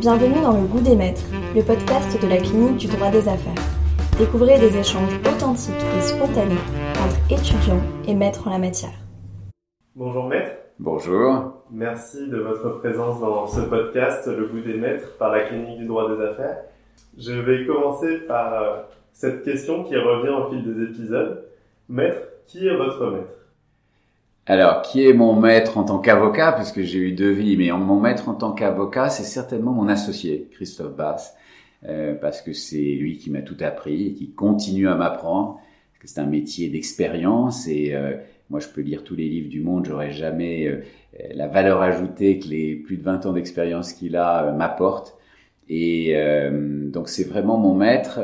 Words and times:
Bienvenue 0.00 0.42
dans 0.42 0.60
Le 0.60 0.66
Goût 0.66 0.82
des 0.82 0.94
Maîtres, 0.94 1.24
le 1.54 1.62
podcast 1.62 2.20
de 2.20 2.28
la 2.28 2.36
clinique 2.36 2.76
du 2.76 2.86
droit 2.86 3.10
des 3.10 3.26
affaires. 3.28 3.54
Découvrez 4.18 4.58
des 4.58 4.76
échanges 4.76 5.18
authentiques 5.20 5.74
et 5.96 6.02
spontanés 6.02 6.60
entre 7.02 7.32
étudiants 7.32 7.80
et 8.06 8.14
maîtres 8.14 8.46
en 8.46 8.50
la 8.50 8.58
matière. 8.58 8.92
Bonjour 9.94 10.28
maître. 10.28 10.50
Bonjour. 10.78 11.62
Merci 11.70 12.28
de 12.28 12.36
votre 12.36 12.78
présence 12.80 13.20
dans 13.20 13.46
ce 13.46 13.62
podcast 13.62 14.26
Le 14.26 14.46
Goût 14.46 14.60
des 14.60 14.74
Maîtres 14.74 15.16
par 15.16 15.32
la 15.32 15.44
clinique 15.44 15.78
du 15.78 15.86
droit 15.86 16.14
des 16.14 16.22
affaires. 16.22 16.58
Je 17.16 17.32
vais 17.32 17.64
commencer 17.64 18.18
par 18.28 18.52
euh, 18.52 18.82
cette 19.12 19.44
question 19.44 19.82
qui 19.84 19.96
revient 19.96 20.28
au 20.28 20.50
fil 20.50 20.62
des 20.62 20.90
épisodes. 20.90 21.42
Maître, 21.88 22.20
qui 22.44 22.68
est 22.68 22.76
votre 22.76 23.06
maître? 23.06 23.45
Alors, 24.48 24.82
qui 24.82 25.04
est 25.04 25.12
mon 25.12 25.34
maître 25.34 25.76
en 25.76 25.82
tant 25.82 25.98
qu'avocat, 25.98 26.52
puisque 26.52 26.82
j'ai 26.82 27.00
eu 27.00 27.12
deux 27.12 27.32
vies, 27.32 27.56
mais 27.56 27.70
mon 27.72 27.98
maître 27.98 28.28
en 28.28 28.34
tant 28.34 28.52
qu'avocat, 28.52 29.08
c'est 29.08 29.24
certainement 29.24 29.72
mon 29.72 29.88
associé, 29.88 30.48
Christophe 30.52 30.94
Bass, 30.94 31.36
euh, 31.88 32.14
parce 32.14 32.42
que 32.42 32.52
c'est 32.52 32.76
lui 32.76 33.18
qui 33.18 33.30
m'a 33.30 33.42
tout 33.42 33.56
appris 33.60 34.06
et 34.06 34.12
qui 34.12 34.30
continue 34.30 34.88
à 34.88 34.94
m'apprendre, 34.94 35.54
parce 35.54 35.98
que 36.00 36.08
c'est 36.08 36.20
un 36.20 36.26
métier 36.26 36.68
d'expérience 36.68 37.66
et 37.66 37.92
euh, 37.92 38.14
moi 38.48 38.60
je 38.60 38.68
peux 38.68 38.82
lire 38.82 39.02
tous 39.02 39.16
les 39.16 39.28
livres 39.28 39.50
du 39.50 39.60
monde, 39.60 39.84
j'aurais 39.84 40.12
jamais 40.12 40.68
euh, 40.68 40.82
la 41.34 41.48
valeur 41.48 41.82
ajoutée 41.82 42.38
que 42.38 42.46
les 42.46 42.76
plus 42.76 42.98
de 42.98 43.02
20 43.02 43.26
ans 43.26 43.32
d'expérience 43.32 43.92
qu'il 43.92 44.16
a 44.16 44.52
m'apportent. 44.52 45.16
Et 45.68 46.14
donc 46.92 47.08
c'est 47.08 47.24
vraiment 47.24 47.58
mon 47.58 47.74
maître. 47.74 48.20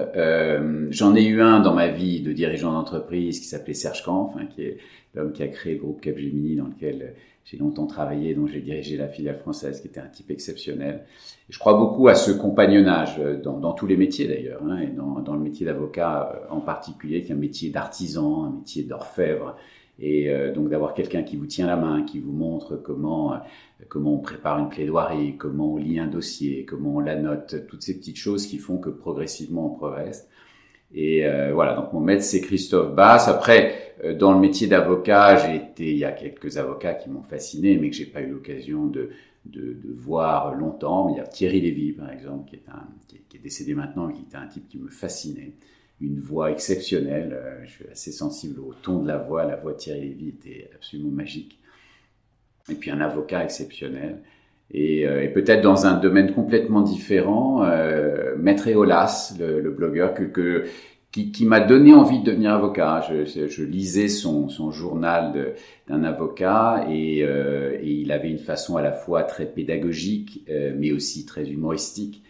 J'en 0.90 1.16
ai 1.16 1.24
eu 1.24 1.40
un 1.42 1.58
dans 1.58 1.74
ma 1.74 1.88
vie 1.88 2.20
de 2.20 2.32
dirigeant 2.32 2.72
d'entreprise 2.72 3.40
qui 3.40 3.46
s'appelait 3.46 3.74
Serge 3.74 4.04
Kampf, 4.04 4.36
hein, 4.38 4.46
qui 4.54 4.62
est 4.62 4.78
l'homme 5.14 5.32
qui 5.32 5.42
a 5.42 5.48
créé 5.48 5.74
le 5.74 5.80
groupe 5.80 6.00
Capgemini 6.00 6.56
dans 6.56 6.66
lequel 6.66 7.02
euh, 7.02 7.20
j'ai 7.44 7.56
longtemps 7.56 7.86
travaillé, 7.86 8.34
dont 8.34 8.46
j'ai 8.46 8.60
dirigé 8.60 8.96
la 8.96 9.08
filiale 9.08 9.38
française, 9.38 9.80
qui 9.80 9.88
était 9.88 10.00
un 10.00 10.06
type 10.06 10.30
exceptionnel. 10.30 11.04
Je 11.48 11.58
crois 11.58 11.74
beaucoup 11.74 12.08
à 12.08 12.14
ce 12.14 12.30
compagnonnage, 12.30 13.16
euh, 13.18 13.40
dans, 13.40 13.58
dans 13.58 13.72
tous 13.72 13.86
les 13.86 13.96
métiers 13.96 14.28
d'ailleurs, 14.28 14.62
hein, 14.64 14.78
et 14.78 14.88
dans, 14.88 15.20
dans, 15.20 15.34
le 15.34 15.40
métier 15.40 15.66
d'avocat 15.66 16.32
euh, 16.34 16.54
en 16.54 16.60
particulier, 16.60 17.22
qui 17.22 17.32
est 17.32 17.34
un 17.34 17.38
métier 17.38 17.70
d'artisan, 17.70 18.44
un 18.44 18.50
métier 18.50 18.84
d'orfèvre, 18.84 19.56
et 19.98 20.32
donc 20.54 20.68
d'avoir 20.70 20.94
quelqu'un 20.94 21.22
qui 21.22 21.36
vous 21.36 21.46
tient 21.46 21.66
la 21.66 21.76
main, 21.76 22.02
qui 22.02 22.18
vous 22.18 22.32
montre 22.32 22.76
comment 22.76 23.40
comment 23.88 24.14
on 24.14 24.18
prépare 24.18 24.58
une 24.58 24.68
plaidoirie, 24.68 25.36
comment 25.36 25.74
on 25.74 25.76
lit 25.76 25.98
un 25.98 26.06
dossier, 26.06 26.64
comment 26.64 26.96
on 26.96 27.00
la 27.00 27.16
note, 27.16 27.66
toutes 27.68 27.82
ces 27.82 27.98
petites 27.98 28.16
choses 28.16 28.46
qui 28.46 28.58
font 28.58 28.78
que 28.78 28.90
progressivement 28.90 29.72
on 29.72 29.76
progresse. 29.76 30.28
Et 30.94 31.26
euh, 31.26 31.52
voilà, 31.54 31.74
donc 31.74 31.92
mon 31.92 32.00
maître 32.00 32.22
c'est 32.22 32.40
Christophe 32.40 32.94
Bass. 32.94 33.28
Après, 33.28 33.94
euh, 34.04 34.14
dans 34.14 34.32
le 34.32 34.38
métier 34.38 34.66
d'avocat, 34.66 35.36
j'ai 35.36 35.56
été, 35.56 35.90
il 35.90 35.98
y 35.98 36.04
a 36.04 36.12
quelques 36.12 36.58
avocats 36.58 36.94
qui 36.94 37.08
m'ont 37.08 37.22
fasciné, 37.22 37.78
mais 37.78 37.90
que 37.90 37.96
j'ai 37.96 38.06
pas 38.06 38.20
eu 38.20 38.30
l'occasion 38.30 38.86
de, 38.86 39.10
de, 39.46 39.76
voir 39.94 40.54
longtemps. 40.54 41.08
Il 41.10 41.16
y 41.16 41.20
a 41.20 41.26
Thierry 41.26 41.60
Lévy, 41.60 41.92
par 41.92 42.10
exemple, 42.10 42.48
qui 42.50 42.56
est, 42.56 42.68
un, 42.68 42.86
qui 43.08 43.16
est, 43.36 43.40
décédé 43.40 43.74
maintenant, 43.74 44.08
qui 44.08 44.22
était 44.22 44.36
un 44.36 44.46
type 44.46 44.68
qui 44.68 44.78
me 44.78 44.88
fascinait. 44.88 45.52
Une 46.02 46.18
voix 46.18 46.50
exceptionnelle. 46.50 47.32
Euh, 47.32 47.60
je 47.64 47.70
suis 47.70 47.84
assez 47.90 48.10
sensible 48.10 48.58
au 48.58 48.74
ton 48.82 48.98
de 48.98 49.06
la 49.06 49.18
voix. 49.18 49.44
La 49.44 49.54
voix 49.54 49.72
de 49.72 49.76
Thierry 49.76 50.00
Lévy 50.00 50.28
était 50.30 50.68
absolument 50.74 51.12
magique. 51.12 51.60
Et 52.68 52.74
puis 52.74 52.90
un 52.90 53.00
avocat 53.00 53.44
exceptionnel. 53.44 54.18
Et, 54.72 55.06
euh, 55.06 55.28
peut-être 55.32 55.62
dans 55.62 55.86
un 55.86 55.94
domaine 55.94 56.32
complètement 56.32 56.80
différent, 56.80 57.62
euh, 57.64 58.34
Maître 58.36 58.66
Eolas, 58.66 59.34
le, 59.38 59.70
blogueur 59.70 60.14
qui, 61.12 61.44
m'a 61.44 61.60
donné 61.60 61.94
envie 61.94 62.18
de 62.18 62.24
devenir 62.24 62.52
avocat. 62.52 63.06
Je, 63.08 63.62
lisais 63.62 64.08
son, 64.08 64.48
journal 64.72 65.54
d'un 65.86 66.02
avocat 66.02 66.86
et, 66.90 67.24
il 67.84 68.10
avait 68.10 68.30
une 68.30 68.38
façon 68.38 68.76
à 68.76 68.82
la 68.82 68.92
fois 68.92 69.22
très 69.22 69.46
pédagogique, 69.46 70.46
mais 70.48 70.90
aussi 70.90 71.26
très 71.26 71.48
humoristique, 71.50 72.22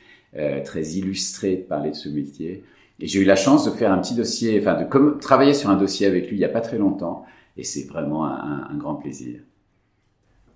très 0.64 0.82
illustrée 0.82 1.56
de 1.56 1.62
parler 1.62 1.90
de 1.90 1.96
ce 1.96 2.08
métier. 2.08 2.64
Et 3.02 3.08
j'ai 3.08 3.18
eu 3.18 3.24
la 3.24 3.34
chance 3.34 3.64
de 3.64 3.72
faire 3.72 3.90
un 3.90 3.98
petit 3.98 4.14
dossier, 4.14 4.60
enfin 4.60 4.80
de 4.80 4.84
comme, 4.84 5.18
travailler 5.18 5.54
sur 5.54 5.68
un 5.70 5.76
dossier 5.76 6.06
avec 6.06 6.28
lui 6.28 6.36
il 6.36 6.38
n'y 6.38 6.44
a 6.44 6.48
pas 6.48 6.60
très 6.60 6.78
longtemps, 6.78 7.24
et 7.56 7.64
c'est 7.64 7.88
vraiment 7.88 8.24
un, 8.26 8.68
un 8.70 8.76
grand 8.76 8.94
plaisir. 8.94 9.40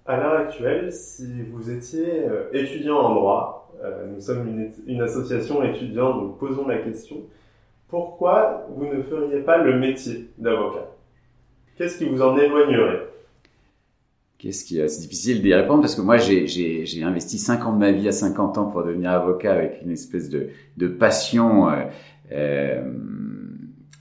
À 0.06 0.16
l'heure 0.16 0.34
actuelle, 0.42 0.92
si 0.92 1.42
vous 1.50 1.68
étiez 1.68 2.20
euh, 2.20 2.44
étudiant 2.52 2.98
en 2.98 3.14
droit, 3.16 3.74
euh, 3.82 4.06
nous 4.14 4.20
sommes 4.20 4.46
une, 4.46 4.70
une, 4.86 5.02
association 5.02 5.64
étudiante, 5.64 6.20
donc 6.20 6.38
posons 6.38 6.68
la 6.68 6.78
question, 6.78 7.16
pourquoi 7.88 8.64
vous 8.76 8.86
ne 8.94 9.02
feriez 9.02 9.40
pas 9.40 9.58
le 9.58 9.80
métier 9.80 10.30
d'avocat? 10.38 10.86
Qu'est-ce 11.76 11.98
qui 11.98 12.04
vous 12.04 12.22
en 12.22 12.38
éloignerait? 12.38 13.08
Qu'est-ce 14.38 14.64
qui 14.66 14.76
c'est 14.86 15.00
difficile 15.00 15.40
d'y 15.40 15.54
répondre? 15.54 15.80
Parce 15.80 15.94
que 15.94 16.02
moi 16.02 16.18
j'ai 16.18 17.02
investi 17.02 17.38
5 17.38 17.66
ans 17.66 17.72
de 17.72 17.78
ma 17.78 17.90
vie 17.90 18.06
à 18.06 18.12
50 18.12 18.58
ans 18.58 18.66
pour 18.66 18.84
devenir 18.84 19.10
avocat 19.10 19.54
avec 19.54 19.80
une 19.82 19.90
espèce 19.90 20.28
de, 20.28 20.50
de 20.76 20.88
passion. 20.88 21.70
Euh, 21.70 21.84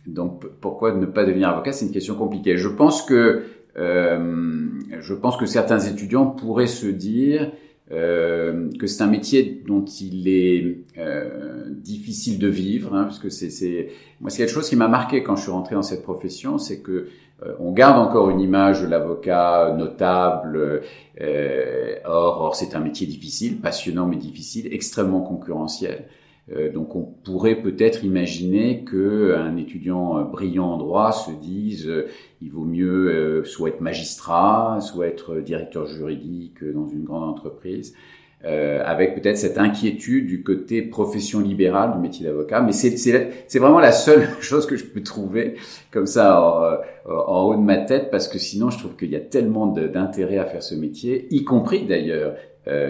donc 0.08 0.46
pourquoi 0.62 0.96
ne 0.96 1.06
pas 1.06 1.26
devenir 1.26 1.50
avocat 1.50 1.72
C'est 1.72 1.86
une 1.86 1.92
question 1.92 2.16
compliquée. 2.16 2.58
Je 2.58 2.70
pense 2.70 3.04
que 3.04 3.44
euh, 3.78 4.70
je 5.02 5.14
pense 5.14 5.38
que 5.38 5.46
certains 5.46 5.80
étudiants 5.80 6.28
pourraient 6.28 6.68
se 6.68 6.88
dire 6.88 7.52
euh, 7.92 8.70
que 8.80 8.88
c'est 8.88 9.04
un 9.04 9.08
métier 9.08 9.62
dont 9.68 9.84
il 9.86 10.28
est 10.28 10.78
euh, 10.98 11.66
difficile 11.70 12.40
de 12.40 12.48
vivre, 12.48 12.96
hein, 12.96 13.04
parce 13.04 13.20
que 13.20 13.30
c'est, 13.30 13.90
moi 14.22 14.30
c'est 14.30 14.40
quelque 14.40 14.54
chose 14.54 14.70
qui 14.70 14.76
m'a 14.76 14.88
marqué 14.88 15.24
quand 15.24 15.36
je 15.36 15.44
suis 15.44 15.52
rentré 15.52 15.76
dans 15.76 15.84
cette 15.84 16.04
profession, 16.04 16.58
c'est 16.58 16.80
que 16.80 17.10
euh, 17.44 17.54
on 17.60 17.74
garde 17.74 18.00
encore 18.00 18.30
une 18.30 18.40
image 18.40 18.82
de 18.82 18.88
l'avocat 18.88 19.76
notable. 19.78 20.84
Euh, 21.22 21.96
or, 22.06 22.42
or 22.42 22.56
c'est 22.56 22.76
un 22.76 22.80
métier 22.80 23.06
difficile, 23.08 23.60
passionnant 23.60 24.08
mais 24.08 24.16
difficile, 24.16 24.70
extrêmement 24.72 25.22
concurrentiel. 25.22 26.06
Euh, 26.54 26.72
donc 26.72 26.96
on 26.96 27.02
pourrait 27.02 27.56
peut-être 27.56 28.04
imaginer 28.04 28.84
que 28.84 29.36
un 29.36 29.58
étudiant 29.58 30.22
brillant 30.26 30.74
en 30.74 30.78
droit 30.78 31.12
se 31.12 31.32
dise 31.32 31.88
euh, 31.88 32.08
il 32.40 32.52
vaut 32.52 32.66
mieux 32.66 33.10
euh, 33.10 33.44
soit 33.44 33.70
être 33.70 33.82
magistrat, 33.82 34.78
soit 34.80 35.08
être 35.08 35.38
directeur 35.38 35.88
juridique 35.88 36.64
dans 36.64 36.88
une 36.88 37.04
grande 37.04 37.24
entreprise, 37.24 37.96
avec 38.44 39.16
peut-être 39.16 39.40
cette 39.40 39.58
inquiétude 39.58 40.28
du 40.28 40.44
côté 40.44 40.84
profession 40.84 41.40
libérale 41.40 41.94
du 41.94 41.98
métier 41.98 42.24
d'avocat. 42.28 42.62
Mais 42.62 42.74
c'est 42.74 43.58
vraiment 43.58 43.80
la 43.80 43.92
seule 43.92 44.28
chose 44.40 44.68
que 44.68 44.76
je 44.76 44.86
peux 44.86 45.02
trouver 45.02 45.56
comme 45.90 46.06
ça 46.06 46.80
en, 47.08 47.12
en 47.12 47.42
haut 47.42 47.56
de 47.56 47.62
ma 47.62 47.78
tête, 47.78 48.12
parce 48.12 48.28
que 48.28 48.38
sinon 48.38 48.70
je 48.70 48.78
trouve 48.78 48.96
qu'il 48.98 49.10
y 49.10 49.16
a 49.16 49.20
tellement 49.20 49.66
d'intérêt 49.66 50.38
à 50.38 50.46
faire 50.46 50.62
ce 50.62 50.76
métier, 50.76 51.26
y 51.32 51.44
compris 51.44 51.88
d'ailleurs 51.88 52.36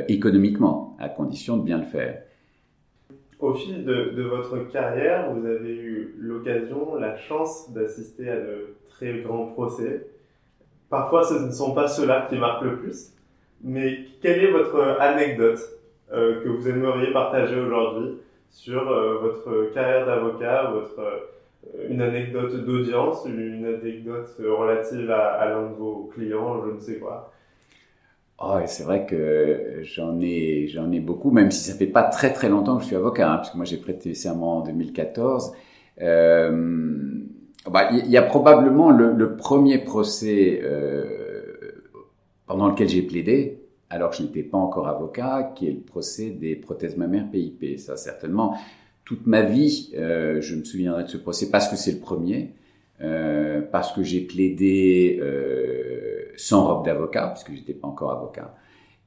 économiquement, 0.10 0.98
à 1.00 1.08
condition 1.08 1.56
de 1.56 1.64
bien 1.64 1.78
le 1.78 1.86
faire. 1.86 2.25
Au 3.40 3.54
fil 3.54 3.84
de, 3.84 4.22
votre 4.24 4.72
carrière, 4.72 5.30
vous 5.32 5.46
avez 5.46 5.76
eu 5.76 6.16
l'occasion, 6.20 6.96
la 6.96 7.18
chance 7.18 7.72
d'assister 7.74 8.30
à 8.30 8.38
de 8.38 8.76
très 8.90 9.20
grands 9.20 9.48
procès. 9.48 10.08
Parfois, 10.90 11.24
ce 11.24 11.34
ne 11.34 11.52
sont 11.52 11.74
pas 11.74 11.88
ceux-là 11.88 12.28
qui 12.30 12.38
marquent 12.38 12.64
le 12.64 12.78
plus. 12.78 13.14
Mais 13.62 14.06
quelle 14.22 14.44
est 14.44 14.52
votre 14.52 14.80
anecdote 15.00 15.60
euh, 16.14 16.44
que 16.44 16.50
vous 16.50 16.70
aimeriez 16.70 17.12
partager 17.12 17.60
aujourd'hui 17.60 18.20
sur 18.50 18.90
euh, 18.90 19.18
votre 19.18 19.74
carrière 19.74 20.06
d'avocat, 20.06 20.72
votre 20.72 21.00
euh, 21.00 21.88
une 21.90 22.02
anecdote 22.02 22.56
d'audience, 22.64 23.26
une 23.26 23.66
anecdote 23.66 24.30
relative 24.40 25.12
à, 25.12 25.34
à 25.34 25.50
l'un 25.50 25.70
de 25.72 25.76
vos 25.76 26.10
clients, 26.14 26.64
je 26.66 26.72
ne 26.72 26.80
sais 26.80 27.00
quoi? 27.00 27.34
Oh, 28.38 28.60
c'est 28.68 28.84
vrai 28.84 29.06
que 29.06 29.80
j'en 29.84 30.20
ai, 30.20 31.00
beaucoup, 31.00 31.32
même 31.32 31.52
si 31.52 31.64
ça 31.64 31.74
fait 31.74 31.88
pas 31.88 32.04
très 32.04 32.34
très 32.34 32.50
longtemps 32.50 32.76
que 32.76 32.82
je 32.82 32.88
suis 32.88 32.96
avocat, 32.96 33.32
hein, 33.32 33.36
parce 33.38 33.52
que 33.52 33.58
moi 33.58 33.66
j'ai 33.66 33.78
prêté 33.78 34.14
serment 34.14 34.58
en 34.58 34.62
2014. 34.62 35.54
Euh, 36.02 37.22
bah, 37.72 37.90
il 37.94 38.08
y 38.10 38.18
a 38.18 38.22
probablement 38.22 38.92
le, 38.92 39.14
le 39.14 39.38
premier 39.38 39.78
procès 39.78 40.60
euh, 40.64 41.06
pendant 42.46 42.68
lequel 42.68 42.90
j'ai 42.90 43.02
plaidé, 43.02 43.62
alors 43.90 44.10
que 44.10 44.18
je 44.18 44.24
n'étais 44.24 44.44
pas 44.44 44.58
encore 44.58 44.88
avocat, 44.90 45.54
qui 45.56 45.68
est 45.68 45.72
le 45.72 45.80
procès 45.80 46.30
des 46.32 46.56
prothèses 46.58 46.98
mammaires 46.98 47.30
PIP. 47.32 47.80
Ça, 47.80 47.96
certainement, 47.96 48.58
toute 49.06 49.28
ma 49.28 49.44
vie, 49.44 49.92
euh, 49.96 50.42
je 50.42 50.56
me 50.56 50.64
souviendrai 50.64 51.04
de 51.04 51.10
ce 51.10 51.18
procès 51.18 51.50
parce 51.50 51.70
que 51.70 51.76
c'est 51.78 51.94
le 51.94 52.00
premier, 52.00 52.54
euh, 53.02 53.62
parce 53.72 53.92
que 53.92 54.04
j'ai 54.04 54.22
plaidé 54.22 55.20
euh, 55.22 56.32
sans 56.38 56.66
robe 56.66 56.86
d'avocat, 56.86 57.28
parce 57.28 57.44
que 57.44 57.54
j'étais 57.54 57.74
pas 57.74 57.88
encore 57.88 58.12
avocat. 58.12 58.56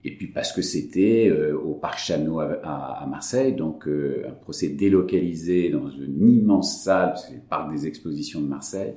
Et 0.04 0.14
puis 0.14 0.26
parce 0.26 0.52
que 0.52 0.62
c'était 0.62 1.28
euh, 1.28 1.58
au 1.58 1.74
Parc 1.74 1.98
Chano 1.98 2.40
à, 2.40 3.06
Marseille, 3.10 3.54
donc 3.54 3.86
un 3.88 4.32
procès 4.32 4.68
délocalisé 4.68 5.70
dans 5.70 5.88
une 5.88 6.30
immense 6.30 6.82
salle, 6.82 7.14
c'est 7.16 7.34
le 7.34 7.40
Parc 7.40 7.72
des 7.72 7.86
Expositions 7.86 8.40
de 8.40 8.46
Marseille, 8.46 8.94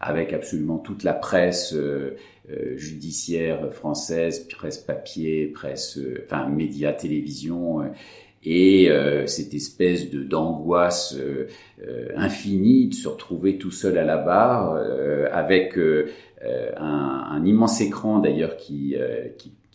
avec 0.00 0.32
absolument 0.34 0.78
toute 0.78 1.02
la 1.02 1.14
presse 1.14 1.74
judiciaire 2.76 3.72
française, 3.72 4.46
presse 4.48 4.78
papier, 4.78 5.46
presse, 5.46 5.98
enfin 6.26 6.48
médias, 6.48 6.92
télévision, 6.92 7.90
et 8.46 8.88
cette 9.26 9.52
espèce 9.54 10.08
de 10.10 10.22
d'angoisse 10.22 11.16
infinie 12.16 12.88
de 12.88 12.94
se 12.94 13.08
retrouver 13.08 13.58
tout 13.58 13.72
seul 13.72 13.98
à 13.98 14.04
la 14.04 14.16
barre, 14.16 14.76
avec 15.32 15.76
un, 16.76 17.44
immense 17.44 17.80
écran 17.80 18.20
d'ailleurs 18.20 18.56
qui, 18.56 18.96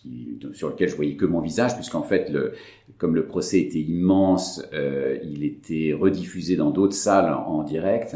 euh, 0.05 0.53
sur 0.53 0.69
lequel 0.69 0.89
je 0.89 0.95
voyais 0.95 1.15
que 1.15 1.25
mon 1.25 1.41
visage, 1.41 1.75
puisqu'en 1.75 2.01
fait, 2.01 2.29
le, 2.29 2.53
comme 2.97 3.15
le 3.15 3.25
procès 3.25 3.59
était 3.59 3.79
immense, 3.79 4.63
euh, 4.73 5.17
il 5.23 5.43
était 5.43 5.93
rediffusé 5.93 6.55
dans 6.55 6.71
d'autres 6.71 6.95
salles 6.95 7.33
en, 7.33 7.63
direct. 7.63 8.15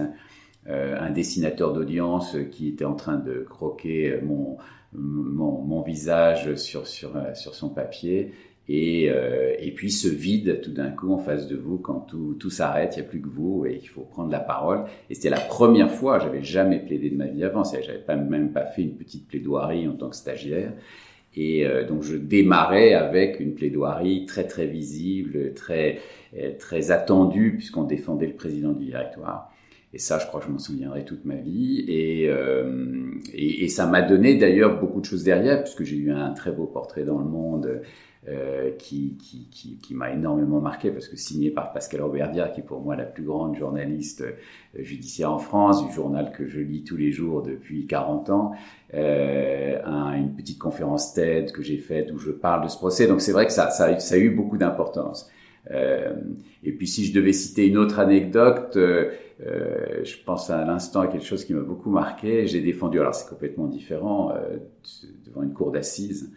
Euh, 0.67 0.97
un 0.99 1.11
dessinateur 1.11 1.73
d'audience 1.73 2.35
qui 2.51 2.69
était 2.69 2.85
en 2.85 2.95
train 2.95 3.17
de 3.17 3.45
croquer 3.47 4.19
mon, 4.23 4.57
mon, 4.93 5.61
mon 5.61 5.81
visage 5.83 6.55
sur, 6.55 6.87
sur, 6.87 7.11
sur 7.35 7.53
son 7.53 7.69
papier. 7.69 8.33
Et, 8.67 9.09
euh, 9.09 9.53
et 9.59 9.71
puis 9.71 9.91
ce 9.91 10.07
vide 10.07 10.61
tout 10.61 10.71
d'un 10.71 10.89
coup 10.89 11.13
en 11.13 11.19
face 11.19 11.47
de 11.47 11.55
vous 11.55 11.77
quand 11.77 11.99
tout, 11.99 12.35
tout 12.39 12.49
s'arrête, 12.49 12.95
il 12.95 13.01
n'y 13.01 13.05
a 13.05 13.09
plus 13.09 13.21
que 13.21 13.27
vous 13.27 13.65
et 13.65 13.79
il 13.81 13.87
faut 13.87 14.01
prendre 14.01 14.31
la 14.31 14.39
parole. 14.39 14.85
Et 15.09 15.15
c'était 15.15 15.29
la 15.29 15.39
première 15.39 15.91
fois, 15.91 16.19
j'avais 16.19 16.41
jamais 16.41 16.79
plaidé 16.79 17.09
de 17.09 17.15
ma 17.15 17.27
vie 17.27 17.43
avant, 17.43 17.63
j'avais 17.63 17.99
pas, 17.99 18.15
même 18.15 18.51
pas 18.51 18.65
fait 18.65 18.81
une 18.81 18.95
petite 18.95 19.27
plaidoirie 19.27 19.87
en 19.87 19.93
tant 19.93 20.09
que 20.09 20.15
stagiaire. 20.15 20.73
Et 21.35 21.65
euh, 21.65 21.85
donc 21.85 22.01
je 22.01 22.15
démarrais 22.15 22.93
avec 22.93 23.39
une 23.39 23.53
plaidoirie 23.53 24.25
très 24.25 24.45
très 24.47 24.65
visible, 24.65 25.53
très 25.53 25.99
euh, 26.37 26.51
très 26.57 26.91
attendue 26.91 27.55
puisqu'on 27.57 27.83
défendait 27.83 28.27
le 28.27 28.33
président 28.33 28.71
du 28.71 28.85
directoire. 28.85 29.51
Et 29.93 29.97
ça, 29.97 30.19
je 30.19 30.27
crois 30.27 30.41
que 30.41 30.47
je 30.47 30.51
m'en 30.51 30.59
souviendrai 30.59 31.05
toute 31.05 31.23
ma 31.23 31.35
vie. 31.35 31.85
Et, 31.87 32.27
euh, 32.27 33.11
et, 33.33 33.63
et 33.63 33.69
ça 33.69 33.87
m'a 33.87 34.01
donné 34.01 34.35
d'ailleurs 34.35 34.77
beaucoup 34.77 34.99
de 34.99 35.05
choses 35.05 35.23
derrière, 35.23 35.63
puisque 35.63 35.83
j'ai 35.83 35.95
eu 35.95 36.11
un 36.11 36.31
très 36.31 36.51
beau 36.51 36.65
portrait 36.65 37.03
dans 37.05 37.17
le 37.17 37.23
monde 37.23 37.81
euh, 38.27 38.71
qui, 38.79 39.15
m'a 39.91 40.11
énormément 40.11 40.59
marqué, 40.59 40.89
parce 40.89 41.07
que 41.07 41.15
signé 41.15 41.51
par 41.51 41.71
Pascal 41.73 42.01
Auberdia, 42.01 42.47
qui 42.47 42.61
est 42.61 42.63
pour 42.63 42.81
moi 42.81 42.95
la 42.95 43.03
plus 43.03 43.21
grande 43.21 43.55
journaliste 43.55 44.21
euh, 44.21 44.81
judiciaire 44.81 45.31
en 45.31 45.37
France, 45.37 45.87
du 45.87 45.93
journal 45.93 46.31
que 46.31 46.47
je 46.47 46.59
lis 46.59 46.83
tous 46.83 46.97
les 46.97 47.11
jours 47.11 47.43
depuis 47.43 47.85
40 47.85 48.31
ans, 48.31 48.53
euh, 48.95 49.79
un, 49.85 50.13
une 50.13 50.35
petite 50.35 50.57
conférence 50.57 51.13
TED 51.13 51.51
que 51.51 51.61
j'ai 51.61 51.77
faite 51.77 52.11
où 52.11 52.17
je 52.17 52.31
parle 52.31 52.63
de 52.63 52.67
ce 52.67 52.77
procès. 52.77 53.05
Donc 53.05 53.21
c'est 53.21 53.31
vrai 53.31 53.45
que 53.45 53.53
ça, 53.53 53.69
a 53.69 54.17
eu 54.17 54.31
beaucoup 54.31 54.57
d'importance. 54.57 55.29
Et 55.71 56.71
puis 56.71 56.87
si 56.87 57.05
je 57.05 57.13
devais 57.13 57.33
citer 57.33 57.67
une 57.67 57.77
autre 57.77 57.99
anecdote, 57.99 58.71
je 58.75 60.23
pense 60.25 60.49
à 60.49 60.65
l'instant 60.65 61.01
à 61.01 61.07
quelque 61.07 61.25
chose 61.25 61.45
qui 61.45 61.53
m'a 61.53 61.61
beaucoup 61.61 61.91
marqué. 61.91 62.47
J'ai 62.47 62.61
défendu, 62.61 62.99
alors 62.99 63.13
c'est 63.13 63.29
complètement 63.29 63.67
différent, 63.67 64.33
devant 65.27 65.43
une 65.43 65.53
cour 65.53 65.71
d'assises, 65.71 66.31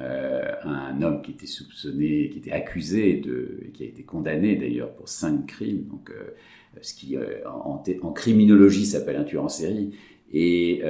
euh, 0.00 0.52
un 0.64 1.00
homme 1.02 1.22
qui 1.22 1.32
était 1.32 1.46
soupçonné, 1.46 2.30
qui 2.30 2.38
était 2.38 2.52
accusé 2.52 3.14
de, 3.14 3.68
qui 3.72 3.84
a 3.84 3.86
été 3.86 4.02
condamné 4.02 4.56
d'ailleurs 4.56 4.92
pour 4.92 5.08
cinq 5.08 5.46
crimes, 5.46 5.84
donc 5.84 6.10
ce 6.80 6.94
qui 6.94 7.16
en, 7.46 7.82
en, 8.02 8.12
criminologie 8.12 8.86
s'appelle 8.86 9.16
un 9.16 9.24
tueur 9.24 9.44
en 9.44 9.48
série, 9.48 9.92
et 10.32 10.82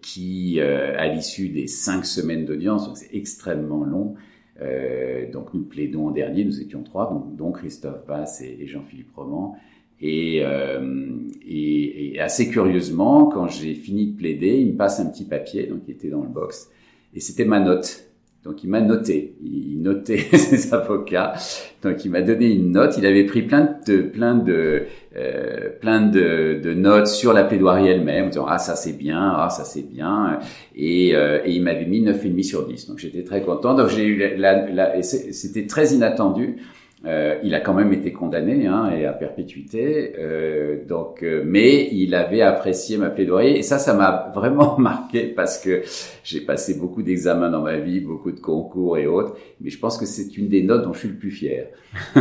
qui, 0.00 0.58
à 0.60 1.06
l'issue 1.08 1.50
des 1.50 1.66
cinq 1.66 2.06
semaines 2.06 2.46
d'audience, 2.46 2.86
donc 2.86 2.96
c'est 2.96 3.14
extrêmement 3.14 3.84
long, 3.84 4.16
euh, 4.62 5.30
donc 5.30 5.54
nous 5.54 5.62
plaidons 5.62 6.08
en 6.08 6.10
dernier, 6.10 6.44
nous 6.44 6.60
étions 6.60 6.82
trois, 6.82 7.10
donc, 7.10 7.36
donc 7.36 7.58
Christophe 7.58 8.06
Bass 8.06 8.42
et, 8.42 8.66
Jean-Philippe 8.66 9.14
Roman. 9.16 9.56
Et, 10.02 10.40
euh, 10.42 11.08
et, 11.46 12.18
assez 12.20 12.50
curieusement, 12.50 13.26
quand 13.26 13.48
j'ai 13.48 13.74
fini 13.74 14.08
de 14.08 14.16
plaider, 14.16 14.58
il 14.58 14.72
me 14.72 14.76
passe 14.76 15.00
un 15.00 15.06
petit 15.06 15.24
papier, 15.24 15.66
donc 15.66 15.84
qui 15.84 15.90
était 15.92 16.08
dans 16.08 16.22
le 16.22 16.28
box, 16.28 16.70
et 17.14 17.20
c'était 17.20 17.44
ma 17.44 17.60
note. 17.60 18.04
Donc 18.42 18.64
il 18.64 18.70
m'a 18.70 18.80
noté, 18.80 19.34
il 19.42 19.82
notait 19.82 20.16
ses 20.32 20.72
avocats. 20.72 21.34
Donc 21.82 22.04
il 22.06 22.10
m'a 22.10 22.22
donné 22.22 22.50
une 22.50 22.72
note. 22.72 22.96
Il 22.96 23.04
avait 23.04 23.24
pris 23.24 23.42
plein 23.42 23.76
de 23.86 24.00
plein 24.00 24.34
de 24.34 24.84
euh, 25.14 25.68
plein 25.78 26.00
de, 26.00 26.58
de, 26.62 26.72
notes 26.72 27.06
sur 27.06 27.34
la 27.34 27.44
plaidoirie 27.44 27.88
elle-même, 27.88 28.26
en 28.26 28.28
disant 28.28 28.46
ah 28.48 28.58
ça 28.58 28.76
c'est 28.76 28.94
bien, 28.94 29.34
ah 29.36 29.50
ça 29.50 29.64
c'est 29.64 29.82
bien, 29.82 30.38
et, 30.74 31.14
euh, 31.14 31.40
et 31.44 31.52
il 31.52 31.62
m'avait 31.62 31.84
mis 31.84 32.00
neuf 32.00 32.24
et 32.24 32.30
demi 32.30 32.44
sur 32.44 32.66
10. 32.66 32.88
Donc 32.88 32.98
j'étais 32.98 33.24
très 33.24 33.42
content. 33.42 33.74
Donc 33.74 33.88
j'ai 33.88 34.06
eu 34.06 34.16
la, 34.16 34.70
la, 34.70 35.02
c'était 35.02 35.66
très 35.66 35.92
inattendu. 35.92 36.56
Euh, 37.06 37.38
il 37.42 37.54
a 37.54 37.60
quand 37.60 37.72
même 37.72 37.94
été 37.94 38.12
condamné 38.12 38.66
hein, 38.66 38.90
et 38.90 39.06
à 39.06 39.14
perpétuité, 39.14 40.12
euh, 40.18 40.84
donc, 40.86 41.22
euh, 41.22 41.42
mais 41.46 41.88
il 41.92 42.14
avait 42.14 42.42
apprécié 42.42 42.98
ma 42.98 43.08
plaidoirie 43.08 43.56
et 43.56 43.62
ça, 43.62 43.78
ça 43.78 43.94
m'a 43.94 44.30
vraiment 44.34 44.78
marqué 44.78 45.28
parce 45.28 45.58
que 45.58 45.80
j'ai 46.22 46.42
passé 46.42 46.78
beaucoup 46.78 47.02
d'examens 47.02 47.48
dans 47.48 47.62
ma 47.62 47.78
vie, 47.78 48.00
beaucoup 48.00 48.32
de 48.32 48.40
concours 48.40 48.98
et 48.98 49.06
autres, 49.06 49.34
mais 49.62 49.70
je 49.70 49.78
pense 49.78 49.96
que 49.96 50.04
c'est 50.04 50.36
une 50.36 50.48
des 50.48 50.62
notes 50.62 50.84
dont 50.84 50.92
je 50.92 50.98
suis 50.98 51.08
le 51.08 51.14
plus 51.14 51.30
fier. 51.30 51.68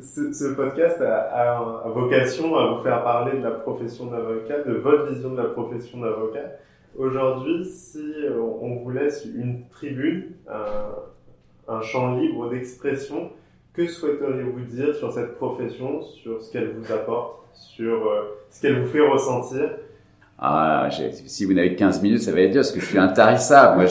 ce, 0.00 0.32
ce, 0.32 0.54
podcast 0.54 1.02
a, 1.02 1.58
a, 1.58 1.88
vocation 1.90 2.56
à 2.56 2.74
vous 2.74 2.82
faire 2.82 3.04
parler 3.04 3.36
de 3.38 3.42
la 3.42 3.50
profession 3.50 4.06
d'avocat, 4.06 4.62
de 4.62 4.72
votre 4.72 5.12
vision 5.12 5.32
de 5.32 5.36
la 5.36 5.50
profession 5.50 6.00
d'avocat. 6.00 6.52
Aujourd'hui, 6.96 7.66
si 7.66 8.14
on 8.40 8.76
vous 8.76 8.90
laisse 8.90 9.26
une 9.26 9.68
tribune, 9.68 10.32
un 10.48 11.11
un 11.68 11.80
champ 11.82 12.16
libre 12.16 12.50
d'expression. 12.50 13.30
Que 13.72 13.86
souhaiteriez-vous 13.86 14.60
dire 14.60 14.94
sur 14.94 15.12
cette 15.12 15.36
profession, 15.36 16.02
sur 16.02 16.42
ce 16.42 16.52
qu'elle 16.52 16.72
vous 16.72 16.92
apporte, 16.92 17.46
sur 17.54 18.06
euh, 18.06 18.38
ce 18.50 18.60
qu'elle 18.60 18.82
vous 18.82 18.88
fait 18.88 19.00
ressentir? 19.00 19.70
Ah, 20.38 20.88
si 21.26 21.44
vous 21.44 21.52
n'avez 21.52 21.76
15 21.76 22.02
minutes, 22.02 22.22
ça 22.22 22.32
va 22.32 22.40
être 22.40 22.50
dur 22.50 22.62
parce 22.62 22.72
que 22.72 22.80
je 22.80 22.86
suis 22.86 22.98
intarissable. 22.98 23.76
Moi, 23.76 23.86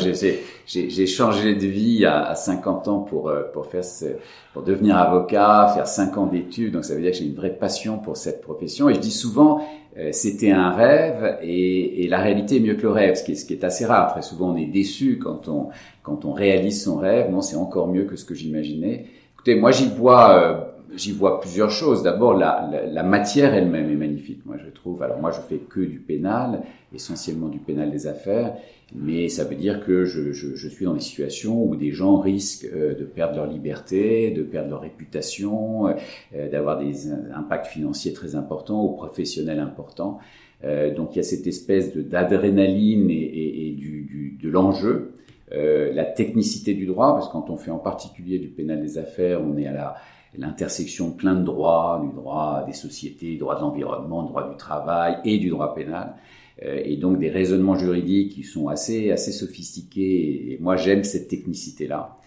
j'ai 0.65 1.07
changé 1.07 1.55
de 1.55 1.65
vie 1.65 2.05
à, 2.05 2.23
à 2.23 2.35
50 2.35 2.87
ans 2.89 2.99
pour 2.99 3.29
euh, 3.29 3.43
pour 3.53 3.67
faire 3.67 3.85
ce, 3.85 4.05
pour 4.53 4.63
devenir 4.63 4.97
avocat, 4.97 5.71
faire 5.73 5.87
5 5.87 6.17
ans 6.17 6.25
d'études. 6.25 6.73
Donc, 6.73 6.83
ça 6.83 6.93
veut 6.93 7.01
dire 7.01 7.11
que 7.11 7.17
j'ai 7.17 7.25
une 7.25 7.35
vraie 7.35 7.55
passion 7.55 7.99
pour 7.99 8.17
cette 8.17 8.41
profession. 8.41 8.89
Et 8.89 8.95
je 8.95 8.99
dis 8.99 9.11
souvent, 9.11 9.61
euh, 9.97 10.09
c'était 10.11 10.51
un 10.51 10.71
rêve 10.71 11.37
et, 11.41 12.03
et, 12.03 12.07
la 12.07 12.19
réalité 12.19 12.57
est 12.57 12.61
mieux 12.61 12.75
que 12.75 12.83
le 12.83 12.91
rêve, 12.91 13.15
ce 13.15 13.23
qui 13.23 13.33
est, 13.33 13.35
ce 13.35 13.45
qui 13.45 13.53
est 13.53 13.63
assez 13.63 13.85
rare. 13.85 14.11
Très 14.11 14.21
souvent, 14.21 14.51
on 14.51 14.57
est 14.57 14.65
déçu 14.65 15.19
quand 15.19 15.47
on 15.47 15.69
quand 16.03 16.25
on 16.25 16.33
réalise 16.33 16.83
son 16.83 16.97
rêve. 16.97 17.31
Non, 17.31 17.41
c'est 17.41 17.55
encore 17.55 17.87
mieux 17.87 18.03
que 18.03 18.15
ce 18.17 18.25
que 18.25 18.33
j'imaginais. 18.33 19.05
Écoutez, 19.35 19.55
moi, 19.55 19.71
j'y 19.71 19.87
vois 19.87 20.37
euh, 20.37 20.70
j'y 20.95 21.11
vois 21.11 21.39
plusieurs 21.39 21.71
choses. 21.71 22.03
D'abord, 22.03 22.33
la, 22.33 22.67
la, 22.71 22.85
la, 22.85 23.03
matière 23.03 23.53
elle-même 23.53 23.89
est 23.89 23.95
magnifique. 23.95 24.45
Moi, 24.45 24.57
je 24.63 24.69
trouve. 24.69 25.01
Alors, 25.03 25.19
moi, 25.19 25.31
je 25.31 25.41
fais 25.41 25.57
que 25.57 25.79
du 25.79 25.99
pénal, 25.99 26.61
essentiellement 26.93 27.47
du 27.47 27.59
pénal 27.59 27.91
des 27.91 28.07
affaires, 28.07 28.55
mais 28.93 29.29
ça 29.29 29.45
veut 29.45 29.55
dire 29.55 29.85
que 29.85 30.03
je, 30.05 30.31
je, 30.33 30.55
je 30.55 30.67
suis 30.67 30.85
dans 30.85 30.93
des 30.93 30.99
situations 30.99 31.63
où 31.63 31.75
des 31.75 31.91
gens 31.91 32.19
risquent 32.19 32.67
euh, 32.73 32.93
de 32.93 33.05
perdre 33.05 33.37
leur 33.37 33.47
liberté, 33.47 34.31
de 34.31 34.43
perdre 34.43 34.69
leur 34.69 34.81
réputation, 34.81 35.87
euh, 36.35 36.49
d'avoir 36.49 36.79
des 36.79 37.11
impacts 37.11 37.67
financiers 37.67 38.13
très 38.13 38.35
importants 38.35 38.83
ou 38.83 38.89
professionnels 38.95 39.59
importants. 39.59 40.19
Euh, 40.63 40.93
donc, 40.93 41.15
il 41.15 41.17
y 41.17 41.19
a 41.19 41.23
cette 41.23 41.47
espèce 41.47 41.95
d'adrénaline 41.95 43.09
et, 43.09 43.13
et, 43.13 43.69
et 43.69 43.71
du, 43.71 44.01
du, 44.03 44.37
de 44.41 44.49
l'enjeu. 44.49 45.13
Euh, 45.53 45.91
la 45.93 46.05
technicité 46.05 46.73
du 46.73 46.85
droit, 46.85 47.13
parce 47.13 47.27
que 47.27 47.33
quand 47.33 47.49
on 47.49 47.57
fait 47.57 47.71
en 47.71 47.79
particulier 47.79 48.39
du 48.39 48.47
pénal 48.47 48.81
des 48.81 48.97
affaires, 48.97 49.41
on 49.41 49.57
est 49.57 49.67
à 49.67 49.73
la, 49.73 49.95
l'intersection 50.37 51.11
plein 51.11 51.35
de 51.35 51.43
droits, 51.43 52.01
du 52.03 52.15
droit 52.15 52.63
des 52.65 52.73
sociétés, 52.73 53.31
du 53.31 53.37
droit 53.37 53.55
de 53.55 53.61
l'environnement, 53.61 54.23
du 54.23 54.29
droit 54.29 54.49
du 54.49 54.57
travail 54.57 55.17
et 55.25 55.37
du 55.37 55.49
droit 55.49 55.73
pénal. 55.75 56.15
Euh, 56.63 56.81
et 56.83 56.97
donc 56.97 57.19
des 57.19 57.29
raisonnements 57.29 57.75
juridiques 57.75 58.33
qui 58.33 58.43
sont 58.43 58.67
assez, 58.67 59.11
assez 59.11 59.31
sophistiqués. 59.31 60.53
Et 60.53 60.57
moi, 60.59 60.75
j'aime 60.75 61.03
cette 61.03 61.27
technicité-là. 61.27 62.17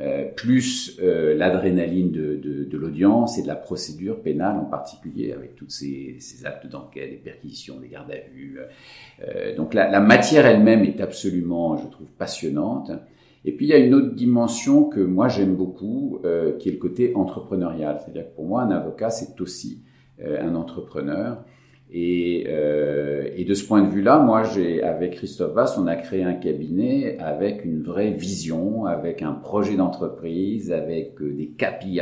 Euh, 0.00 0.24
plus 0.24 0.98
euh, 1.00 1.36
l'adrénaline 1.36 2.10
de, 2.10 2.34
de, 2.34 2.64
de 2.64 2.78
l'audience 2.78 3.38
et 3.38 3.42
de 3.42 3.46
la 3.46 3.54
procédure 3.54 4.22
pénale 4.22 4.56
en 4.56 4.64
particulier, 4.64 5.30
avec 5.32 5.54
tous 5.54 5.70
ces, 5.70 6.16
ces 6.18 6.44
actes 6.44 6.66
d'enquête, 6.66 7.10
des 7.10 7.16
perquisitions, 7.16 7.78
des 7.78 7.86
gardes 7.86 8.10
à 8.10 8.28
vue. 8.34 8.58
Euh, 9.22 9.54
donc 9.54 9.72
la, 9.72 9.88
la 9.88 10.00
matière 10.00 10.46
elle-même 10.46 10.82
est 10.82 11.00
absolument, 11.00 11.76
je 11.76 11.86
trouve, 11.86 12.08
passionnante. 12.18 12.90
Et 13.44 13.52
puis 13.52 13.66
il 13.66 13.68
y 13.68 13.74
a 13.74 13.78
une 13.78 13.94
autre 13.94 14.14
dimension 14.14 14.84
que 14.84 15.00
moi 15.00 15.28
j'aime 15.28 15.54
beaucoup, 15.54 16.18
euh, 16.24 16.56
qui 16.56 16.68
est 16.68 16.72
le 16.72 16.78
côté 16.78 17.14
entrepreneurial. 17.14 18.00
C'est-à-dire 18.00 18.30
que 18.30 18.34
pour 18.34 18.46
moi, 18.46 18.62
un 18.62 18.70
avocat, 18.70 19.10
c'est 19.10 19.38
aussi 19.40 19.82
euh, 20.20 20.42
un 20.42 20.54
entrepreneur. 20.54 21.44
Et, 21.90 22.46
euh, 22.48 23.28
et, 23.36 23.44
de 23.44 23.52
ce 23.52 23.64
point 23.66 23.82
de 23.82 23.88
vue-là, 23.88 24.18
moi, 24.18 24.42
j'ai 24.42 24.82
avec 24.82 25.16
Christophe 25.16 25.52
Vass, 25.52 25.76
on 25.78 25.86
a 25.86 25.96
créé 25.96 26.24
un 26.24 26.32
cabinet 26.32 27.18
avec 27.18 27.64
une 27.64 27.82
vraie 27.82 28.10
vision, 28.10 28.86
avec 28.86 29.22
un 29.22 29.32
projet 29.32 29.76
d'entreprise, 29.76 30.72
avec 30.72 31.20
euh, 31.20 31.32
des 31.32 31.48
KPI, 31.48 32.00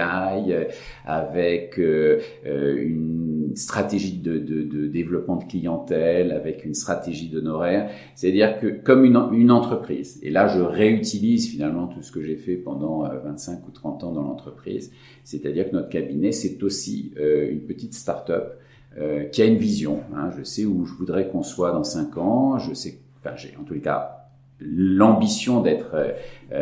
avec 1.05 1.79
euh, 1.81 2.21
une 2.47 3.51
stratégie 3.57 4.19
de, 4.19 4.39
de, 4.39 4.63
de, 4.63 4.87
développement 4.87 5.37
de 5.37 5.45
clientèle, 5.45 6.31
avec 6.31 6.65
une 6.65 6.75
stratégie 6.75 7.29
d'honoraire. 7.29 7.91
C'est-à-dire 8.15 8.61
que 8.61 8.69
comme 8.69 9.05
une, 9.05 9.21
une, 9.33 9.51
entreprise. 9.51 10.21
Et 10.23 10.31
là, 10.31 10.47
je 10.47 10.61
réutilise 10.61 11.51
finalement 11.51 11.89
tout 11.89 12.03
ce 12.03 12.13
que 12.13 12.23
j'ai 12.23 12.37
fait 12.37 12.57
pendant 12.57 13.03
25 13.03 13.67
ou 13.67 13.71
30 13.73 14.05
ans 14.05 14.13
dans 14.13 14.23
l'entreprise. 14.23 14.93
C'est-à-dire 15.25 15.69
que 15.69 15.75
notre 15.75 15.91
cabinet, 15.91 16.33
c'est 16.33 16.63
aussi 16.63 17.13
une 17.19 17.61
petite 17.61 17.95
start-up 17.95 18.55
euh, 18.99 19.25
qui 19.25 19.41
a 19.43 19.47
une 19.47 19.57
vision. 19.57 20.01
Hein. 20.15 20.31
Je 20.37 20.43
sais 20.43 20.65
où 20.65 20.85
je 20.85 20.93
voudrais 20.95 21.29
qu'on 21.29 21.43
soit 21.43 21.73
dans 21.73 21.85
cinq 21.85 22.19
ans. 22.19 22.59
Je 22.59 22.75
sais, 22.75 22.99
enfin, 23.21 23.35
j'ai 23.37 23.57
en 23.59 23.65
tous 23.65 23.75
les 23.75 23.81
cas 23.81 24.19
l'ambition 24.61 25.61
d'être 25.61 25.95
euh, 25.95 26.13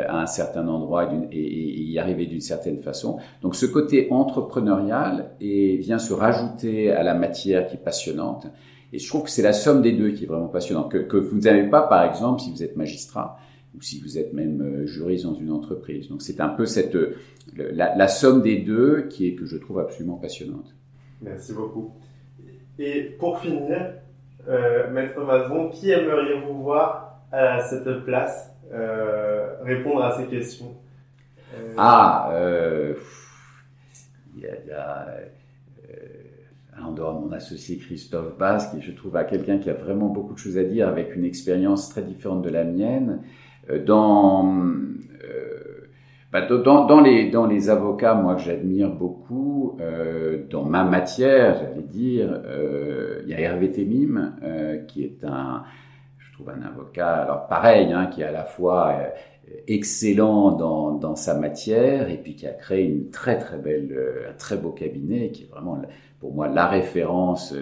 à 0.09 0.23
un 0.23 0.27
certain 0.27 0.67
endroit 0.69 1.13
et, 1.33 1.39
et, 1.39 1.83
y 1.83 1.99
arriver 1.99 2.27
d'une 2.27 2.41
certaine 2.41 2.79
façon. 2.79 3.19
Donc 3.43 3.57
ce 3.57 3.67
côté 3.67 4.09
entrepreneurial 4.11 5.33
et 5.41 5.77
vient 5.77 5.99
se 5.99 6.15
rajouter 6.15 6.93
à 6.93 7.03
la 7.03 7.15
matière 7.15 7.67
qui 7.67 7.75
est 7.75 7.85
passionnante. 7.85 8.47
Et 8.93 8.99
je 8.99 9.09
trouve 9.09 9.25
que 9.25 9.31
c'est 9.31 9.43
la 9.43 9.53
somme 9.53 9.83
des 9.83 9.93
deux 9.93 10.13
qui 10.13 10.25
est 10.25 10.27
vraiment 10.27 10.49
passionnante. 10.49 10.91
Que, 10.91 10.99
que 10.99 11.17
vous 11.17 11.41
n'avez 11.41 11.69
pas, 11.69 11.83
par 11.83 12.05
exemple, 12.05 12.41
si 12.41 12.51
vous 12.51 12.63
êtes 12.63 12.77
magistrat, 12.77 13.39
ou 13.77 13.83
si 13.83 14.01
vous 14.01 14.19
êtes 14.19 14.33
même 14.33 14.87
juriste 14.87 15.25
dans 15.25 15.35
une 15.35 15.51
entreprise. 15.51 16.09
Donc 16.09 16.23
c'est 16.23 16.41
un 16.41 16.49
peu 16.49 16.67
cette 16.67 16.97
la, 17.57 17.95
la, 17.97 18.09
somme 18.09 18.43
des 18.43 18.59
deux 18.59 19.09
qui 19.09 19.27
est 19.27 19.35
que 19.35 19.47
je 19.47 19.57
trouve 19.57 19.79
absolument 19.79 20.17
passionnante. 20.17 20.75
Merci 21.23 21.53
beaucoup. 21.53 21.93
Et 22.83 23.03
pour 23.19 23.41
finir, 23.41 23.93
euh, 24.49 24.91
Maître 24.91 25.23
Mazon, 25.23 25.69
qui 25.69 25.91
aimeriez-vous 25.91 26.63
voir 26.63 27.21
à 27.31 27.61
cette 27.61 28.05
place 28.07 28.57
euh, 28.73 29.57
répondre 29.63 30.03
à 30.03 30.17
ces 30.17 30.25
questions? 30.25 30.75
Euh... 31.55 31.75
Ah, 31.77 32.33
il 34.35 34.43
y 34.43 34.73
a, 34.73 35.09
en 36.83 36.93
dehors 36.93 37.21
de 37.21 37.27
mon 37.27 37.33
associé 37.33 37.77
Christophe 37.77 38.39
Basse, 38.39 38.71
qui 38.71 38.81
je 38.81 38.93
trouve 38.93 39.15
à 39.17 39.25
quelqu'un 39.25 39.59
qui 39.59 39.69
a 39.69 39.75
vraiment 39.75 40.07
beaucoup 40.07 40.33
de 40.33 40.39
choses 40.39 40.57
à 40.57 40.65
dire 40.65 40.89
avec 40.89 41.15
une 41.15 41.27
expérience 41.27 41.91
très 41.91 42.01
différente 42.01 42.41
de 42.41 42.49
la 42.49 42.65
mienne. 42.65 43.21
Dans 43.85 44.65
bah, 46.33 46.43
dans, 46.47 46.87
dans, 46.87 47.01
les, 47.01 47.31
dans 47.31 47.47
les 47.47 47.71
avocats, 47.71 48.15
moi 48.15 48.37
que 48.37 48.43
j'admire 48.43 48.91
beaucoup, 48.91 49.77
euh, 49.81 50.45
dans 50.49 50.65
ma 50.65 50.85
matière, 50.85 51.57
j'allais 51.59 51.83
dire, 51.83 52.43
euh, 52.47 53.23
il 53.25 53.31
y 53.31 53.35
a 53.35 53.41
Hervé 53.41 53.71
Temim, 53.73 54.35
euh, 54.43 54.79
qui 54.87 55.03
est 55.03 55.25
un, 55.25 55.65
je 56.19 56.33
trouve 56.33 56.51
un 56.51 56.63
avocat, 56.63 57.15
alors 57.23 57.47
pareil, 57.49 57.93
hein, 57.93 58.07
qui 58.07 58.23
est 58.23 58.25
à 58.25 58.33
la 58.33 58.45
fois 58.45 58.93
euh, 58.93 59.09
excellent 59.67 60.53
dans, 60.53 60.93
dans 60.93 61.17
sa 61.17 61.35
matière 61.39 62.09
et 62.09 62.17
puis 62.17 62.37
qui 62.37 62.47
a 62.47 62.53
créé 62.53 62.85
une 62.85 63.11
très 63.11 63.39
très 63.39 63.59
belle, 63.59 63.93
euh, 63.93 64.31
un 64.31 64.35
très 64.35 64.57
beau 64.57 64.71
cabinet, 64.71 65.31
qui 65.33 65.45
est 65.45 65.51
vraiment 65.51 65.83
pour 66.21 66.33
moi 66.33 66.49
la 66.49 66.67
référence 66.69 67.55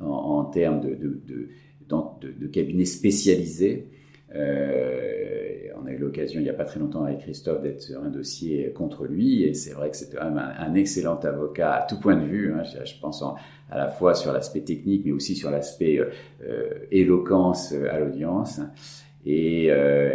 en, 0.00 0.06
en 0.06 0.44
termes 0.44 0.80
de, 0.80 0.90
de, 0.94 1.20
de, 1.26 1.48
de, 1.88 2.32
de 2.40 2.46
cabinet 2.46 2.86
spécialisé. 2.86 3.88
Euh, 4.34 5.68
on 5.80 5.86
a 5.86 5.92
eu 5.92 5.98
l'occasion 5.98 6.40
il 6.40 6.44
n'y 6.44 6.50
a 6.50 6.54
pas 6.54 6.64
très 6.64 6.80
longtemps 6.80 7.04
avec 7.04 7.20
Christophe 7.20 7.62
d'être 7.62 7.80
sur 7.80 8.02
un 8.02 8.08
dossier 8.08 8.72
contre 8.72 9.04
lui 9.04 9.44
et 9.44 9.54
c'est 9.54 9.72
vrai 9.72 9.90
que 9.90 9.96
c'était 9.96 10.18
un, 10.18 10.36
un, 10.36 10.74
excellent 10.74 11.16
avocat 11.16 11.72
à 11.72 11.86
tout 11.86 12.00
point 12.00 12.16
de 12.16 12.24
vue. 12.24 12.52
Hein, 12.52 12.62
je, 12.64 13.00
pense 13.00 13.22
à 13.70 13.78
la 13.78 13.88
fois 13.88 14.14
sur 14.14 14.32
l'aspect 14.32 14.60
technique 14.60 15.02
mais 15.04 15.12
aussi 15.12 15.36
sur 15.36 15.50
l'aspect 15.50 15.98
euh, 15.98 16.10
euh 16.46 16.70
éloquence 16.90 17.72
à 17.72 17.98
l'audience. 17.98 18.60
Et 19.26 19.70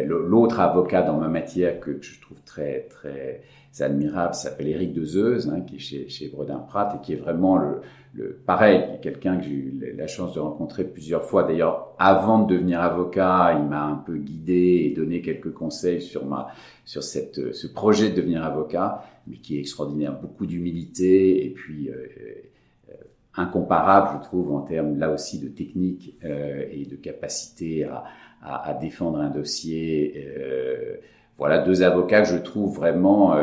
l'autre 0.06 0.60
avocat 0.60 1.02
dans 1.02 1.18
ma 1.18 1.30
matière 1.30 1.80
que, 1.80 2.00
je 2.00 2.22
trouve 2.22 2.40
très 2.46 2.82
très 2.90 3.42
admirable 3.80 4.36
s'appelle 4.36 4.68
Éric 4.68 4.94
Dezeuse, 4.94 5.50
hein, 5.50 5.62
qui 5.62 5.78
est 5.78 5.80
chez, 5.80 6.10
chez 6.10 6.28
Bredin 6.28 6.60
Pratt 6.60 6.94
et 6.96 7.02
qui 7.04 7.14
est 7.14 7.16
vraiment 7.16 7.58
le, 7.58 7.82
le 8.14 8.34
pareil, 8.46 8.84
quelqu'un 9.02 9.38
que 9.38 9.44
j'ai 9.44 9.52
eu 9.52 9.96
la 9.96 10.08
chance 10.08 10.34
de 10.34 10.40
rencontrer 10.40 10.84
plusieurs 10.84 11.24
fois. 11.24 11.44
D'ailleurs, 11.44 11.94
avant 12.00 12.40
de 12.40 12.54
devenir 12.54 12.82
avocat, 12.82 13.56
il 13.60 13.66
m'a 13.66 13.84
un 13.84 13.96
peu 13.96 14.18
guidé 14.18 14.86
et 14.86 14.94
donné 14.96 15.22
quelques 15.22 15.54
conseils 15.54 16.02
sur 16.02 16.26
ma 16.26 16.48
sur 16.86 17.04
cette 17.04 17.54
ce 17.54 17.68
projet 17.68 18.10
de 18.10 18.16
devenir 18.16 18.44
avocat, 18.44 19.04
mais 19.28 19.38
qui 19.38 19.58
est 19.58 19.60
extraordinaire, 19.60 20.20
beaucoup 20.20 20.48
d'humilité 20.48 21.46
et 21.46 21.50
puis 21.52 21.90
euh, 21.90 22.08
euh, 22.90 22.94
incomparable, 23.36 24.20
je 24.20 24.28
trouve, 24.28 24.54
en 24.54 24.62
termes 24.62 24.98
là 24.98 25.12
aussi 25.12 25.40
de 25.40 25.48
technique 25.48 26.16
euh, 26.26 26.66
et 26.72 26.86
de 26.86 26.96
capacité 26.96 27.84
à, 27.84 28.06
à, 28.42 28.70
à, 28.70 28.74
défendre 28.74 29.20
un 29.20 29.30
dossier. 29.30 30.28
Voilà 31.38 31.60
deux 31.60 31.84
avocats 31.84 32.24
que 32.24 32.28
je 32.28 32.38
trouve 32.38 32.76
vraiment 32.76 33.34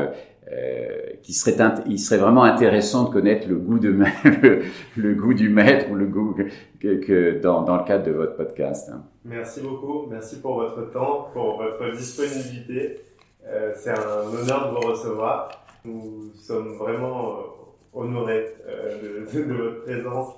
euh, 0.52 0.96
qui 1.22 1.32
serait 1.32 1.56
il 1.86 1.98
serait 1.98 2.18
vraiment 2.18 2.44
intéressant 2.44 3.08
de 3.08 3.12
connaître 3.12 3.48
le 3.48 3.56
goût 3.56 3.78
de 3.78 3.88
le, 4.42 4.62
le 4.96 5.14
goût 5.14 5.34
du 5.34 5.48
maître 5.48 5.90
ou 5.90 5.94
le 5.94 6.06
goût 6.06 6.36
que, 6.80 6.94
que 7.04 7.40
dans, 7.40 7.62
dans, 7.62 7.76
le 7.76 7.84
cadre 7.84 8.04
de 8.04 8.12
votre 8.12 8.36
podcast. 8.36 8.90
Hein. 8.92 9.02
Merci 9.24 9.60
beaucoup, 9.60 10.06
merci 10.08 10.40
pour 10.40 10.54
votre 10.54 10.92
temps, 10.92 11.28
pour 11.32 11.56
votre 11.56 11.96
disponibilité. 11.96 13.00
Euh, 13.48 13.72
c'est 13.76 13.90
un 13.90 14.40
honneur 14.40 14.68
de 14.68 14.74
vous 14.74 14.92
recevoir. 14.92 15.48
Nous 15.84 16.32
sommes 16.40 16.76
vraiment 16.78 17.30
euh, 17.30 18.00
honorés 18.00 18.54
euh, 18.68 19.24
de, 19.32 19.42
de, 19.42 19.54
votre 19.54 19.84
présence. 19.84 20.34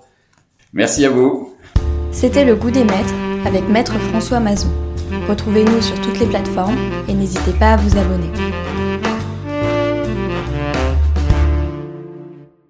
Merci 0.72 1.06
à 1.06 1.10
vous. 1.10 1.54
C'était 2.12 2.44
le 2.44 2.54
goût 2.54 2.70
des 2.70 2.84
maîtres 2.84 3.14
avec 3.46 3.66
Maître 3.68 3.94
François 4.10 4.40
Mazon. 4.40 4.68
Retrouvez-nous 5.28 5.80
sur 5.80 5.98
toutes 6.02 6.20
les 6.20 6.26
plateformes 6.26 6.76
et 7.08 7.14
n'hésitez 7.14 7.52
pas 7.58 7.72
à 7.72 7.76
vous 7.76 7.96
abonner. 7.96 8.30